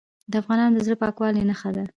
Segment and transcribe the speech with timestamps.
[0.31, 1.83] د افغانانو د زړه پاکوالي نښه ده.